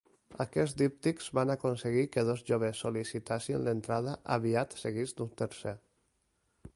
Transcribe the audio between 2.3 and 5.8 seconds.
joves sol·licitassin l'entrada, aviat seguits d'un tercer.